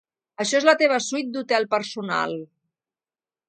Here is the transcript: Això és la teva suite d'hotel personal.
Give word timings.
Això 0.43 0.57
és 0.61 0.65
la 0.69 0.73
teva 0.79 0.97
suite 1.09 1.31
d'hotel 1.37 1.69
personal. 1.77 2.37